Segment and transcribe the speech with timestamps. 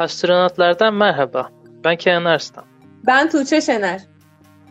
[0.00, 1.48] Astronotlardan merhaba.
[1.84, 2.64] Ben Kenan Arslan.
[3.06, 4.00] Ben Tuğçe Şener.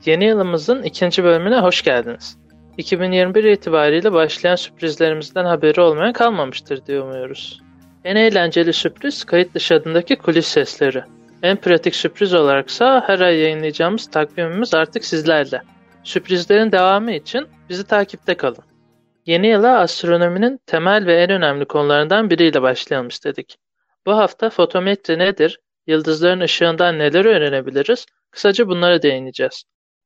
[0.05, 2.37] Yeni yılımızın ikinci bölümüne hoş geldiniz.
[2.77, 7.61] 2021 itibariyle başlayan sürprizlerimizden haberi olmayan kalmamıştır diye umuyoruz.
[8.03, 11.03] En eğlenceli sürpriz kayıt dışı adındaki kulis sesleri.
[11.43, 15.61] En pratik sürpriz olaraksa her ay yayınlayacağımız takvimimiz artık sizlerle.
[16.03, 18.63] Sürprizlerin devamı için bizi takipte kalın.
[19.25, 23.57] Yeni yıla astronominin temel ve en önemli konularından biriyle başlayalım istedik.
[24.05, 29.63] Bu hafta fotometri nedir, yıldızların ışığından neler öğrenebiliriz, kısaca bunlara değineceğiz.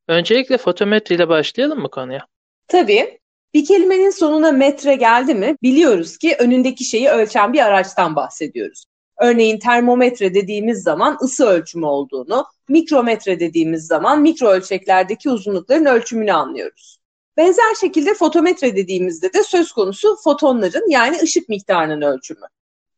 [0.07, 2.27] Öncelikle fotometri ile başlayalım mı konuya?
[2.67, 3.19] Tabii.
[3.53, 8.85] Bir kelimenin sonuna metre geldi mi biliyoruz ki önündeki şeyi ölçen bir araçtan bahsediyoruz.
[9.21, 16.97] Örneğin termometre dediğimiz zaman ısı ölçümü olduğunu, mikrometre dediğimiz zaman mikro ölçeklerdeki uzunlukların ölçümünü anlıyoruz.
[17.37, 22.45] Benzer şekilde fotometre dediğimizde de söz konusu fotonların yani ışık miktarının ölçümü.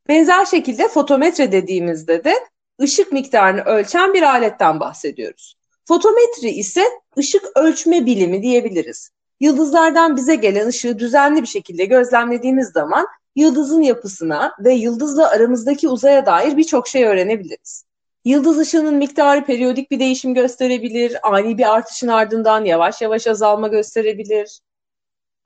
[0.10, 2.34] Benzer şekilde fotometre dediğimizde de
[2.82, 5.56] ışık miktarını ölçen bir aletten bahsediyoruz.
[5.88, 6.84] Fotometri ise
[7.18, 9.10] ışık ölçme bilimi diyebiliriz.
[9.40, 16.26] Yıldızlardan bize gelen ışığı düzenli bir şekilde gözlemlediğimiz zaman yıldızın yapısına ve yıldızla aramızdaki uzaya
[16.26, 17.86] dair birçok şey öğrenebiliriz.
[18.26, 24.60] Yıldız ışığının miktarı periyodik bir değişim gösterebilir, ani bir artışın ardından yavaş yavaş azalma gösterebilir.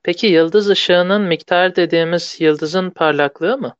[0.02, 3.74] Peki yıldız ışığının miktarı dediğimiz yıldızın parlaklığı mı?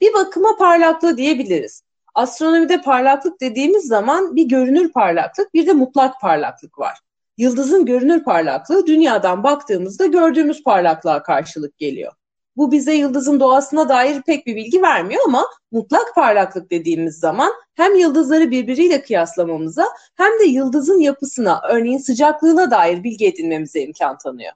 [0.00, 1.82] Bir bakıma parlaklığı diyebiliriz.
[2.14, 6.98] Astronomide parlaklık dediğimiz zaman bir görünür parlaklık, bir de mutlak parlaklık var.
[7.38, 12.12] Yıldızın görünür parlaklığı dünyadan baktığımızda gördüğümüz parlaklığa karşılık geliyor.
[12.56, 17.94] Bu bize yıldızın doğasına dair pek bir bilgi vermiyor ama mutlak parlaklık dediğimiz zaman hem
[17.94, 24.52] yıldızları birbiriyle kıyaslamamıza hem de yıldızın yapısına, örneğin sıcaklığına dair bilgi edinmemize imkan tanıyor.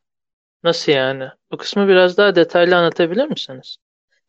[0.65, 1.25] Nasıl yani?
[1.53, 3.77] Bu kısmı biraz daha detaylı anlatabilir misiniz?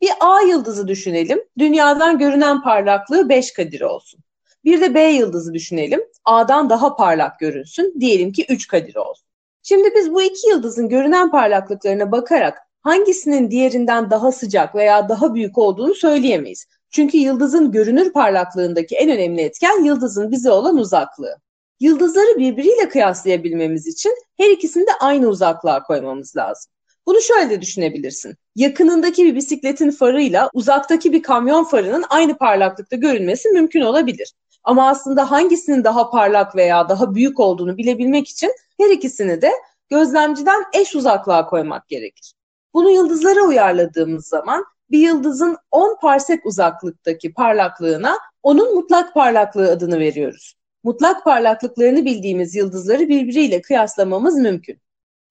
[0.01, 1.43] Bir A yıldızı düşünelim.
[1.57, 4.19] Dünyadan görünen parlaklığı 5 kadir olsun.
[4.65, 6.01] Bir de B yıldızı düşünelim.
[6.25, 7.93] A'dan daha parlak görünsün.
[7.99, 9.27] Diyelim ki 3 kadir olsun.
[9.63, 15.57] Şimdi biz bu iki yıldızın görünen parlaklıklarına bakarak hangisinin diğerinden daha sıcak veya daha büyük
[15.57, 16.65] olduğunu söyleyemeyiz.
[16.89, 21.35] Çünkü yıldızın görünür parlaklığındaki en önemli etken yıldızın bize olan uzaklığı.
[21.79, 26.71] Yıldızları birbiriyle kıyaslayabilmemiz için her ikisini de aynı uzaklığa koymamız lazım.
[27.05, 28.35] Bunu şöyle de düşünebilirsin.
[28.55, 34.33] Yakınındaki bir bisikletin farıyla uzaktaki bir kamyon farının aynı parlaklıkta görünmesi mümkün olabilir.
[34.63, 39.51] Ama aslında hangisinin daha parlak veya daha büyük olduğunu bilebilmek için her ikisini de
[39.89, 42.33] gözlemciden eş uzaklığa koymak gerekir.
[42.73, 50.55] Bunu yıldızlara uyarladığımız zaman bir yıldızın 10 parsek uzaklıktaki parlaklığına onun mutlak parlaklığı adını veriyoruz.
[50.83, 54.79] Mutlak parlaklıklarını bildiğimiz yıldızları birbiriyle kıyaslamamız mümkün.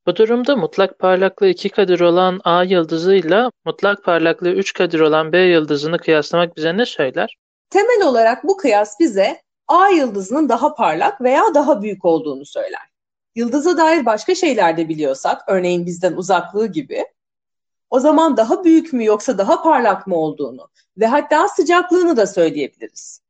[0.06, 5.38] Bu durumda mutlak parlaklığı 2 kadir olan A yıldızıyla mutlak parlaklığı 3 kadir olan B
[5.38, 7.36] yıldızını kıyaslamak bize ne söyler?
[7.70, 12.80] Temel olarak bu kıyas bize A yıldızının daha parlak veya daha büyük olduğunu söyler.
[13.34, 17.04] Yıldıza dair başka şeyler de biliyorsak, örneğin bizden uzaklığı gibi,
[17.90, 23.23] o zaman daha büyük mü yoksa daha parlak mı olduğunu ve hatta sıcaklığını da söyleyebiliriz.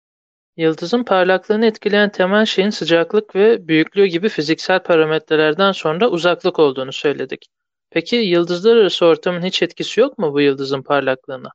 [0.56, 7.48] Yıldızın parlaklığını etkileyen temel şeyin sıcaklık ve büyüklüğü gibi fiziksel parametrelerden sonra uzaklık olduğunu söyledik.
[7.90, 11.48] Peki yıldızlar arası ortamın hiç etkisi yok mu bu yıldızın parlaklığına?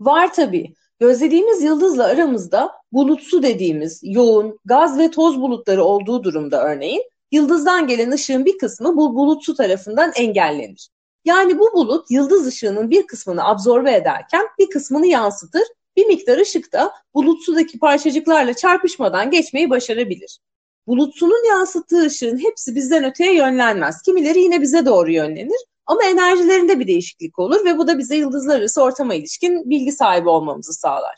[0.00, 0.74] Var tabii.
[1.00, 8.10] Gözlediğimiz yıldızla aramızda bulutsu dediğimiz yoğun gaz ve toz bulutları olduğu durumda örneğin yıldızdan gelen
[8.10, 10.88] ışığın bir kısmı bu bulutsu tarafından engellenir.
[11.24, 15.62] Yani bu bulut yıldız ışığının bir kısmını absorbe ederken bir kısmını yansıtır.
[15.98, 20.38] Bir miktar ışık da bulutsudaki parçacıklarla çarpışmadan geçmeyi başarabilir.
[20.86, 24.02] Bulutsunun yansıttığı ışığın hepsi bizden öteye yönlenmez.
[24.02, 28.58] Kimileri yine bize doğru yönlenir ama enerjilerinde bir değişiklik olur ve bu da bize yıldızlar
[28.58, 31.14] arası ortama ilişkin bilgi sahibi olmamızı sağlar.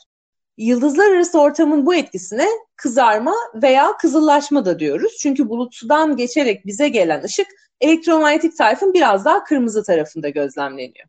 [0.57, 5.17] Yıldızlar arası ortamın bu etkisine kızarma veya kızıllaşma da diyoruz.
[5.19, 7.47] Çünkü bulutsudan geçerek bize gelen ışık
[7.81, 11.07] elektromanyetik tayfın biraz daha kırmızı tarafında gözlemleniyor.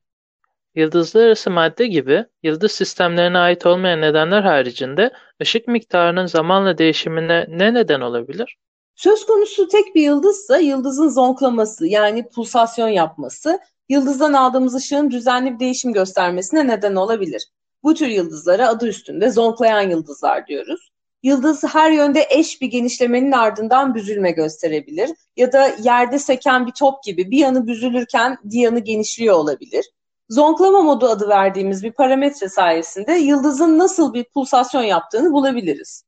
[0.75, 5.11] Yıldızlar arası madde gibi yıldız sistemlerine ait olmayan nedenler haricinde
[5.43, 8.57] ışık miktarının zamanla değişimine ne neden olabilir?
[8.95, 13.59] Söz konusu tek bir yıldızsa yıldızın zonklaması yani pulsasyon yapması
[13.89, 17.47] yıldızdan aldığımız ışığın düzenli bir değişim göstermesine neden olabilir.
[17.83, 20.93] Bu tür yıldızlara adı üstünde zonklayan yıldızlar diyoruz.
[21.23, 27.05] Yıldız her yönde eş bir genişlemenin ardından büzülme gösterebilir ya da yerde seken bir top
[27.05, 29.85] gibi bir yanı büzülürken diğer genişliyor olabilir.
[30.29, 36.05] Zonklama modu adı verdiğimiz bir parametre sayesinde yıldızın nasıl bir pulsasyon yaptığını bulabiliriz.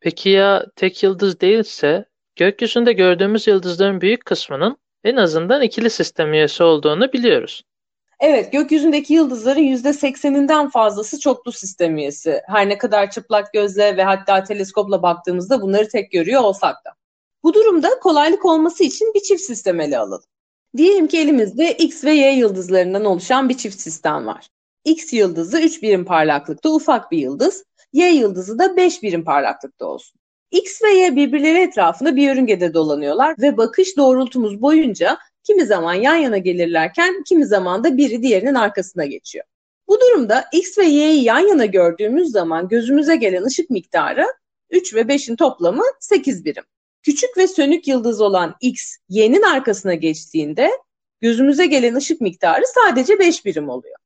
[0.00, 2.04] Peki ya tek yıldız değilse
[2.36, 7.62] gökyüzünde gördüğümüz yıldızların büyük kısmının en azından ikili sistem üyesi olduğunu biliyoruz.
[8.20, 12.42] Evet, gökyüzündeki yıldızların %80'inden fazlası çoklu sistem üyesi.
[12.46, 16.90] Her ne kadar çıplak gözle ve hatta teleskopla baktığımızda bunları tek görüyor olsak da.
[17.42, 20.24] Bu durumda kolaylık olması için bir çift sistem ele alalım.
[20.76, 24.48] Diyelim ki elimizde X ve Y yıldızlarından oluşan bir çift sistem var.
[24.84, 30.20] X yıldızı 3 birim parlaklıkta ufak bir yıldız, Y yıldızı da 5 birim parlaklıkta olsun.
[30.50, 36.16] X ve Y birbirleri etrafında bir yörüngede dolanıyorlar ve bakış doğrultumuz boyunca kimi zaman yan
[36.16, 39.44] yana gelirlerken kimi zaman da biri diğerinin arkasına geçiyor.
[39.88, 44.26] Bu durumda X ve Y'yi yan yana gördüğümüz zaman gözümüze gelen ışık miktarı
[44.70, 46.64] 3 ve 5'in toplamı 8 birim.
[47.02, 50.70] Küçük ve sönük yıldız olan X, Y'nin arkasına geçtiğinde
[51.20, 53.96] gözümüze gelen ışık miktarı sadece 5 birim oluyor.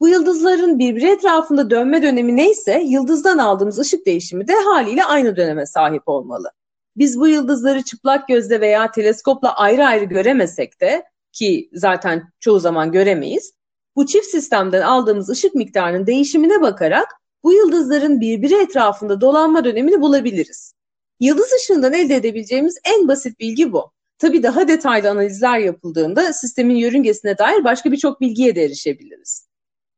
[0.00, 5.66] Bu yıldızların birbiri etrafında dönme dönemi neyse yıldızdan aldığımız ışık değişimi de haliyle aynı döneme
[5.66, 6.50] sahip olmalı.
[6.96, 12.92] Biz bu yıldızları çıplak gözle veya teleskopla ayrı ayrı göremesek de ki zaten çoğu zaman
[12.92, 13.52] göremeyiz.
[13.96, 17.08] Bu çift sistemden aldığımız ışık miktarının değişimine bakarak
[17.42, 20.74] bu yıldızların birbiri etrafında dolanma dönemini bulabiliriz.
[21.20, 23.92] Yıldız ışığından elde edebileceğimiz en basit bilgi bu.
[24.18, 29.48] Tabii daha detaylı analizler yapıldığında sistemin yörüngesine dair başka birçok bilgiye de erişebiliriz.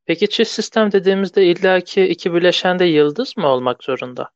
[0.06, 4.30] Peki çift sistem dediğimizde illaki iki bileşende yıldız mı olmak zorunda?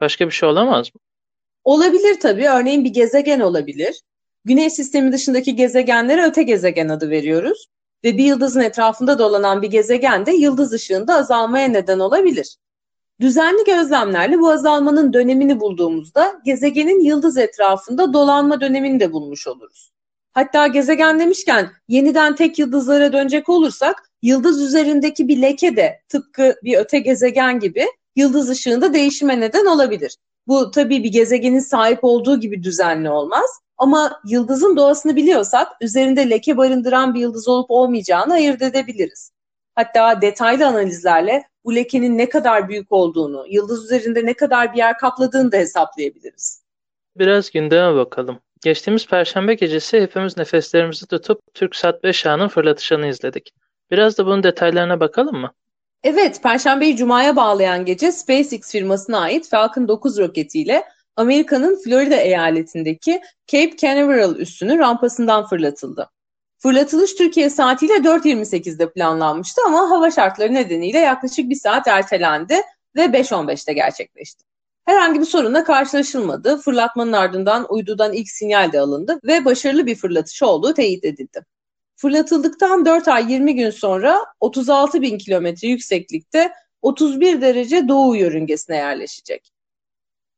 [0.00, 1.00] Başka bir şey olamaz mı?
[1.64, 2.48] Olabilir tabii.
[2.48, 4.02] Örneğin bir gezegen olabilir.
[4.44, 7.66] Güneş sistemi dışındaki gezegenlere öte gezegen adı veriyoruz.
[8.04, 12.56] Ve bir yıldızın etrafında dolanan bir gezegen de yıldız ışığında azalmaya neden olabilir.
[13.20, 19.90] Düzenli gözlemlerle bu azalmanın dönemini bulduğumuzda gezegenin yıldız etrafında dolanma dönemini de bulmuş oluruz.
[20.32, 26.78] Hatta gezegen demişken yeniden tek yıldızlara dönecek olursak yıldız üzerindeki bir leke de tıpkı bir
[26.78, 27.86] öte gezegen gibi
[28.16, 30.16] yıldız ışığında değişime neden olabilir.
[30.46, 33.50] Bu tabii bir gezegenin sahip olduğu gibi düzenli olmaz.
[33.76, 39.32] Ama yıldızın doğasını biliyorsak üzerinde leke barındıran bir yıldız olup olmayacağını ayırt edebiliriz.
[39.74, 44.98] Hatta detaylı analizlerle bu lekenin ne kadar büyük olduğunu, yıldız üzerinde ne kadar bir yer
[44.98, 46.62] kapladığını da hesaplayabiliriz.
[47.16, 48.40] Biraz gündeme bakalım.
[48.62, 53.54] Geçtiğimiz perşembe gecesi hepimiz nefeslerimizi tutup TürkSat 5 ağının fırlatışını izledik.
[53.90, 55.52] Biraz da bunun detaylarına bakalım mı?
[56.02, 60.84] Evet, Perşembeyi Cuma'ya bağlayan gece SpaceX firmasına ait Falcon 9 roketiyle
[61.16, 66.10] Amerika'nın Florida eyaletindeki Cape Canaveral üssünün rampasından fırlatıldı.
[66.58, 72.54] Fırlatılış Türkiye saatiyle 4.28'de planlanmıştı ama hava şartları nedeniyle yaklaşık bir saat ertelendi
[72.96, 74.44] ve 5.15'te gerçekleşti.
[74.84, 76.58] Herhangi bir sorunla karşılaşılmadı.
[76.58, 81.44] Fırlatmanın ardından uydudan ilk sinyal de alındı ve başarılı bir fırlatış olduğu teyit edildi.
[81.96, 86.52] Fırlatıldıktan 4 ay 20 gün sonra 36 bin kilometre yükseklikte
[86.82, 89.52] 31 derece doğu yörüngesine yerleşecek.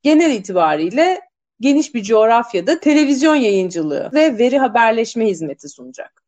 [0.02, 1.20] Genel itibariyle
[1.60, 6.22] geniş bir coğrafyada televizyon yayıncılığı ve veri haberleşme hizmeti sunacak.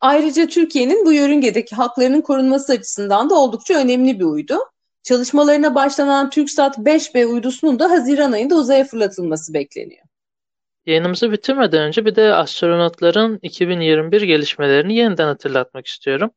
[0.00, 4.58] Ayrıca Türkiye'nin bu yörüngedeki haklarının korunması açısından da oldukça önemli bir uydu.
[5.02, 10.02] Çalışmalarına başlanan TürkSat 5B uydusunun da Haziran ayında uzaya fırlatılması bekleniyor.
[10.86, 16.30] Yayınımızı bitirmeden önce bir de astronotların 2021 gelişmelerini yeniden hatırlatmak istiyorum.